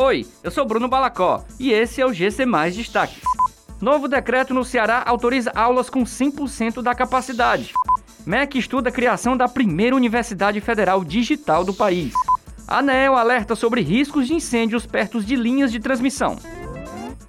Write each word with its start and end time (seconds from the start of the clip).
Oi, 0.00 0.24
eu 0.44 0.50
sou 0.52 0.64
Bruno 0.64 0.86
Balacó 0.86 1.44
e 1.58 1.72
esse 1.72 2.00
é 2.00 2.06
o 2.06 2.12
GC 2.12 2.46
Mais 2.46 2.76
Destaques. 2.76 3.20
Novo 3.80 4.06
decreto 4.06 4.54
no 4.54 4.64
Ceará 4.64 5.02
autoriza 5.04 5.50
aulas 5.56 5.90
com 5.90 6.04
100% 6.04 6.80
da 6.80 6.94
capacidade. 6.94 7.72
MEC 8.24 8.60
estuda 8.60 8.90
a 8.90 8.92
criação 8.92 9.36
da 9.36 9.48
primeira 9.48 9.96
Universidade 9.96 10.60
Federal 10.60 11.04
Digital 11.04 11.64
do 11.64 11.74
país. 11.74 12.12
A 12.64 12.78
ANEEL 12.78 13.16
alerta 13.16 13.56
sobre 13.56 13.80
riscos 13.80 14.28
de 14.28 14.34
incêndios 14.34 14.86
perto 14.86 15.20
de 15.20 15.34
linhas 15.34 15.72
de 15.72 15.80
transmissão. 15.80 16.36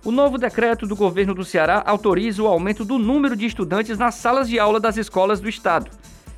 O 0.06 0.12
novo 0.12 0.38
decreto 0.38 0.86
do 0.86 0.96
governo 0.96 1.34
do 1.34 1.44
Ceará 1.44 1.82
autoriza 1.88 2.44
o 2.44 2.48
aumento 2.48 2.86
do 2.86 3.00
número 3.00 3.36
de 3.36 3.48
estudantes 3.48 3.98
nas 3.98 4.14
salas 4.14 4.48
de 4.48 4.60
aula 4.60 4.80
das 4.80 4.96
escolas 4.96 5.42
do 5.42 5.50
estado. 5.50 5.90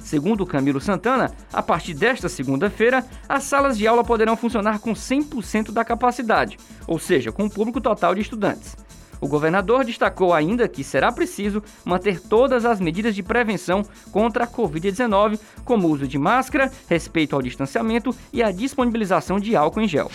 Segundo 0.04 0.46
Camilo 0.46 0.82
Santana, 0.82 1.32
a 1.54 1.62
partir 1.62 1.94
desta 1.94 2.28
segunda-feira, 2.28 3.06
as 3.30 3.44
salas 3.44 3.78
de 3.78 3.88
aula 3.88 4.04
poderão 4.04 4.36
funcionar 4.36 4.80
com 4.80 4.94
100% 4.94 5.72
da 5.72 5.86
capacidade, 5.86 6.58
ou 6.88 7.00
seja, 7.00 7.32
com 7.32 7.46
o 7.46 7.50
público 7.50 7.80
total 7.80 8.14
de 8.16 8.22
estudantes. 8.22 8.76
O 9.22 9.28
governador 9.28 9.86
destacou 9.86 10.34
ainda 10.34 10.68
que 10.68 10.84
será 10.84 11.12
preciso 11.12 11.62
manter 11.86 12.20
todas 12.20 12.66
as 12.66 12.82
medidas 12.82 13.14
de 13.14 13.22
prevenção 13.22 13.84
contra 14.12 14.46
a 14.46 14.48
Covid-19, 14.48 15.40
como 15.64 15.88
o 15.88 15.92
uso 15.92 16.08
de 16.08 16.18
máscara, 16.18 16.72
respeito 16.90 17.36
ao 17.36 17.42
distanciamento 17.42 18.16
e 18.34 18.42
a 18.42 18.52
disponibilização 18.52 19.40
de 19.40 19.56
álcool 19.56 19.82
em 19.82 19.88
gel. 19.88 20.10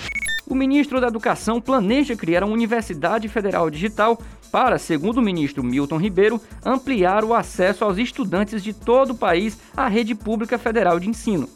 O 0.48 0.54
ministro 0.54 1.00
da 1.00 1.08
Educação 1.08 1.60
planeja 1.60 2.14
criar 2.14 2.44
uma 2.44 2.52
Universidade 2.52 3.28
Federal 3.28 3.68
Digital 3.68 4.16
para, 4.52 4.78
segundo 4.78 5.18
o 5.18 5.22
ministro 5.22 5.64
Milton 5.64 5.96
Ribeiro, 5.96 6.40
ampliar 6.64 7.24
o 7.24 7.34
acesso 7.34 7.84
aos 7.84 7.98
estudantes 7.98 8.62
de 8.62 8.72
todo 8.72 9.10
o 9.10 9.16
país 9.16 9.58
à 9.76 9.88
rede 9.88 10.14
pública 10.14 10.56
federal 10.56 11.00
de 11.00 11.08
ensino. 11.08 11.48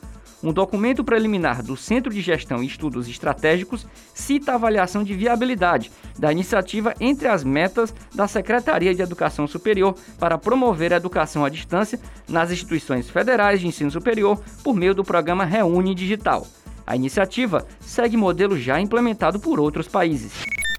Um 0.43 0.53
documento 0.53 1.05
preliminar 1.05 1.63
do 1.63 1.77
Centro 1.77 2.13
de 2.13 2.21
Gestão 2.21 2.63
e 2.63 2.67
Estudos 2.67 3.09
Estratégicos 3.09 3.87
cita 4.13 4.53
a 4.53 4.55
avaliação 4.57 5.05
de 5.05 5.15
viabilidade 5.15 5.93
da 6.19 6.33
iniciativa 6.33 6.93
entre 6.99 7.29
as 7.29 7.45
metas 7.45 7.95
da 8.13 8.27
Secretaria 8.27 8.93
de 8.93 9.03
Educação 9.03 9.47
Superior 9.47 9.95
para 10.19 10.37
promover 10.37 10.93
a 10.93 10.97
educação 10.97 11.45
à 11.45 11.49
distância 11.49 12.01
nas 12.27 12.51
instituições 12.51 13.09
federais 13.09 13.61
de 13.61 13.69
ensino 13.69 13.91
superior 13.91 14.43
por 14.65 14.75
meio 14.75 14.95
do 14.95 15.05
programa 15.05 15.45
Reúne 15.45 15.95
Digital. 15.95 16.45
A 16.91 16.97
iniciativa 16.97 17.65
segue 17.79 18.17
modelo 18.17 18.59
já 18.59 18.81
implementado 18.81 19.39
por 19.39 19.61
outros 19.61 19.87
países. 19.87 20.33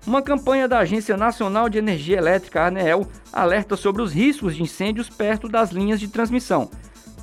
Uma 0.05 0.21
campanha 0.21 0.67
da 0.67 0.79
Agência 0.79 1.15
Nacional 1.15 1.69
de 1.69 1.77
Energia 1.77 2.17
Elétrica, 2.17 2.67
ANEEL, 2.67 3.07
alerta 3.31 3.77
sobre 3.77 4.01
os 4.01 4.11
riscos 4.11 4.53
de 4.53 4.61
incêndios 4.61 5.09
perto 5.09 5.47
das 5.47 5.71
linhas 5.71 6.01
de 6.01 6.09
transmissão. 6.09 6.69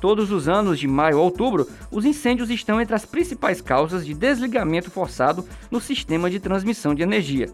Todos 0.01 0.31
os 0.31 0.49
anos, 0.49 0.79
de 0.79 0.87
maio 0.87 1.19
a 1.19 1.21
outubro, 1.21 1.69
os 1.91 2.03
incêndios 2.03 2.49
estão 2.49 2.81
entre 2.81 2.95
as 2.95 3.05
principais 3.05 3.61
causas 3.61 4.03
de 4.03 4.15
desligamento 4.15 4.89
forçado 4.89 5.47
no 5.69 5.79
sistema 5.79 6.27
de 6.27 6.39
transmissão 6.39 6.95
de 6.95 7.03
energia. 7.03 7.47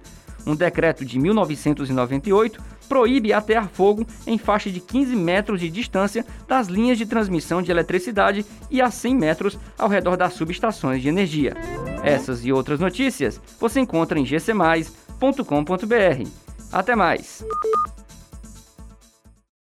Um 0.46 0.56
decreto 0.56 1.04
de 1.04 1.20
1998 1.20 2.62
proíbe 2.88 3.34
atear 3.34 3.68
fogo 3.68 4.06
em 4.28 4.38
faixa 4.38 4.70
de 4.70 4.80
15 4.80 5.16
metros 5.16 5.60
de 5.60 5.70
distância 5.70 6.26
das 6.48 6.68
linhas 6.68 6.98
de 6.98 7.06
transmissão 7.06 7.62
de 7.62 7.72
eletricidade 7.72 8.46
e 8.70 8.82
a 8.82 8.92
100 8.92 9.16
metros 9.16 9.60
ao 9.78 9.90
redor 9.90 10.16
das 10.16 10.34
subestações 10.34 11.02
de 11.02 11.10
energia. 11.10 11.56
Essas 12.04 12.46
e 12.46 12.52
outras 12.52 12.80
notícias 12.80 13.42
você 13.60 13.80
encontra 13.80 14.20
em 14.20 14.24
gcmais.com.br. 14.24 16.30
Até 16.72 16.96
mais! 16.96 17.44